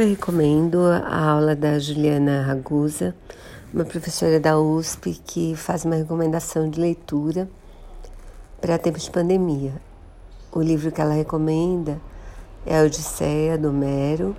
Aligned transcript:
super 0.00 0.08
recomendo 0.08 0.86
a 0.86 1.30
aula 1.30 1.54
da 1.54 1.78
Juliana 1.78 2.40
Ragusa, 2.40 3.14
uma 3.70 3.84
professora 3.84 4.40
da 4.40 4.58
USP 4.58 5.20
que 5.22 5.54
faz 5.54 5.84
uma 5.84 5.94
recomendação 5.94 6.70
de 6.70 6.80
leitura 6.80 7.46
para 8.62 8.78
tempos 8.78 9.02
de 9.02 9.10
pandemia. 9.10 9.74
O 10.50 10.62
livro 10.62 10.90
que 10.90 11.02
ela 11.02 11.12
recomenda 11.12 12.00
é 12.64 12.78
a 12.78 12.82
Odisseia 12.82 13.58
do 13.58 13.68
Homero. 13.68 14.34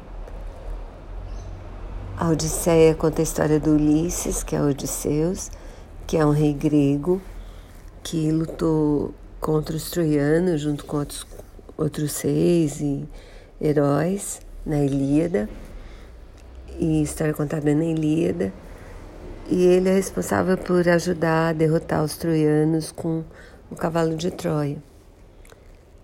A 2.18 2.30
Odisseia 2.30 2.96
conta 2.96 3.22
a 3.22 3.24
história 3.24 3.60
do 3.60 3.76
Ulisses, 3.76 4.42
que 4.42 4.56
é 4.56 4.62
Odisseus, 4.64 5.52
que 6.08 6.18
é 6.18 6.26
um 6.26 6.32
rei 6.32 6.56
grego 6.56 7.22
que 8.02 8.32
lutou 8.32 9.14
contra 9.40 9.76
os 9.76 9.92
troianos 9.92 10.60
junto 10.60 10.86
com 10.86 10.98
outros, 10.98 11.28
outros 11.78 12.14
seis 12.14 12.82
e 12.82 13.08
heróis 13.62 14.42
na 14.66 14.84
Ilíada, 14.84 15.50
e 16.80 17.02
história 17.02 17.34
contada 17.34 17.74
na 17.74 17.86
Ilíada, 17.86 18.52
e 19.50 19.66
ele 19.66 19.90
é 19.90 19.94
responsável 19.94 20.58
por 20.58 20.88
ajudar 20.88 21.50
a 21.50 21.54
derrotar 21.54 22.04
os 22.04 22.16
troianos 22.16 22.92
com 22.92 23.24
o 23.70 23.76
cavalo 23.76 24.16
de 24.16 24.32
Troia. 24.32 24.78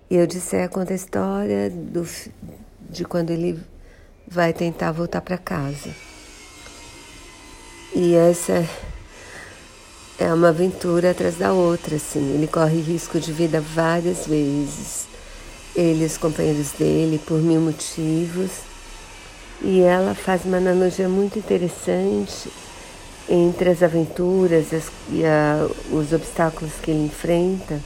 E 0.10 0.16
eu 0.16 0.28
disse 0.28 0.68
conta 0.70 0.94
a 0.94 0.96
história 0.96 1.70
do, 1.70 2.08
de 2.90 3.06
quando 3.06 3.30
ele 3.32 3.60
vai 4.28 4.54
tentar 4.54 4.92
voltar 4.92 5.22
para 5.22 5.38
casa. 5.38 5.90
E 7.96 8.14
essa 8.16 8.66
é 10.20 10.34
uma 10.34 10.50
aventura 10.50 11.12
atrás 11.12 11.38
da 11.38 11.54
outra, 11.54 11.96
assim. 11.96 12.34
Ele 12.34 12.48
corre 12.48 12.80
risco 12.82 13.20
de 13.20 13.32
vida 13.32 13.62
várias 13.62 14.28
vezes 14.28 15.08
ele 15.78 16.04
e 16.04 16.06
os 16.08 16.18
companheiros 16.18 16.72
dele 16.72 17.20
por 17.20 17.40
mil 17.40 17.62
motivos. 17.62 18.50
E 19.62 19.82
ela 19.82 20.16
faz 20.16 20.44
uma 20.44 20.58
analogia 20.58 21.08
muito 21.08 21.38
interessante 21.38 22.50
entre 23.30 23.70
as 23.70 23.84
aventuras 23.84 24.74
as, 24.74 24.90
e 25.10 25.24
a, 25.24 25.68
os 25.92 26.12
obstáculos 26.14 26.74
que 26.82 26.92
ele 26.92 27.06
enfrenta. 27.06 27.80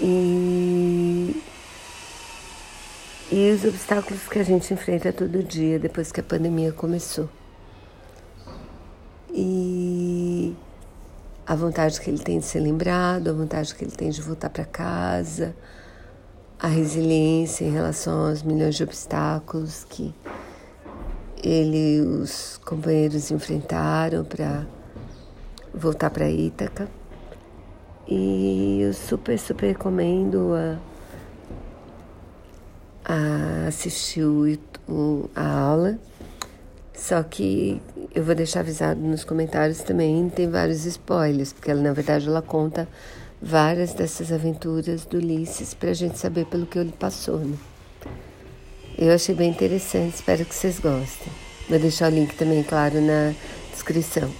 E, 0.00 1.42
e 3.30 3.50
os 3.50 3.64
obstáculos 3.64 4.22
que 4.28 4.38
a 4.38 4.44
gente 4.44 4.72
enfrenta 4.72 5.12
todo 5.12 5.42
dia 5.42 5.78
depois 5.78 6.10
que 6.10 6.20
a 6.20 6.24
pandemia 6.24 6.72
começou. 6.72 7.28
A 11.54 11.56
vontade 11.56 12.00
que 12.00 12.10
ele 12.10 12.18
tem 12.18 12.40
de 12.40 12.44
ser 12.44 12.58
lembrado, 12.58 13.30
a 13.30 13.32
vontade 13.32 13.72
que 13.74 13.84
ele 13.84 13.92
tem 13.92 14.10
de 14.10 14.20
voltar 14.20 14.50
para 14.50 14.64
casa, 14.64 15.54
a 16.58 16.66
resiliência 16.66 17.64
em 17.64 17.70
relação 17.70 18.26
aos 18.26 18.42
milhões 18.42 18.74
de 18.74 18.82
obstáculos 18.82 19.84
que 19.88 20.12
ele 21.42 21.98
e 21.98 22.00
os 22.00 22.58
companheiros 22.64 23.30
enfrentaram 23.30 24.24
para 24.24 24.66
voltar 25.72 26.10
para 26.10 26.28
Ítaca. 26.28 26.88
E 28.08 28.80
eu 28.82 28.92
super, 28.92 29.38
super 29.38 29.68
recomendo 29.68 30.54
a, 30.54 30.78
a 33.04 33.68
assistir 33.68 34.24
o, 34.88 35.30
a 35.36 35.48
aula. 35.48 35.98
Só 37.06 37.22
que 37.22 37.82
eu 38.14 38.24
vou 38.24 38.34
deixar 38.34 38.60
avisado 38.60 38.98
nos 38.98 39.24
comentários 39.24 39.80
também, 39.80 40.26
tem 40.30 40.48
vários 40.48 40.86
spoilers, 40.86 41.52
porque 41.52 41.70
ela, 41.70 41.82
na 41.82 41.92
verdade, 41.92 42.26
ela 42.26 42.40
conta 42.40 42.88
várias 43.42 43.92
dessas 43.92 44.32
aventuras 44.32 45.04
do 45.04 45.18
Ulisses 45.18 45.74
para 45.74 45.90
a 45.90 45.92
gente 45.92 46.18
saber 46.18 46.46
pelo 46.46 46.64
que 46.64 46.78
ele 46.78 46.94
passou. 46.98 47.40
Né? 47.40 47.58
Eu 48.96 49.12
achei 49.12 49.34
bem 49.34 49.50
interessante, 49.50 50.14
espero 50.14 50.46
que 50.46 50.54
vocês 50.54 50.78
gostem. 50.78 51.30
Vou 51.68 51.78
deixar 51.78 52.10
o 52.10 52.14
link 52.14 52.34
também, 52.36 52.62
claro, 52.62 52.98
na 53.02 53.34
descrição. 53.70 54.34